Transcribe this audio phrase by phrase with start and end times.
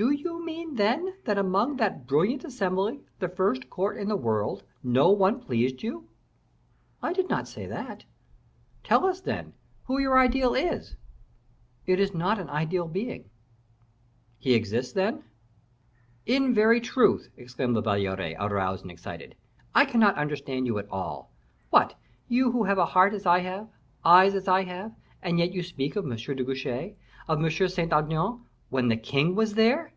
[0.00, 4.62] "Do you mean, then, that among that brilliant assembly, the first court in the world,
[4.80, 6.08] no one pleased you?"
[7.02, 8.04] "I do not say that."
[8.84, 9.54] "Tell us, then,
[9.86, 10.94] who your ideal is?"
[11.84, 13.28] "It is not an ideal being."
[14.38, 15.24] "He exists, then?"
[16.26, 19.34] "In very truth," exclaimed La Valliere, aroused and excited;
[19.74, 21.32] "I cannot understand you at all.
[21.70, 21.98] What!
[22.28, 23.68] you who have a heart as I have,
[24.04, 24.94] eyes as I have,
[25.24, 26.16] and yet you speak of M.
[26.16, 26.94] de Guiche,
[27.26, 27.48] of M.
[27.48, 29.90] de Saint Aignan, when the king was there."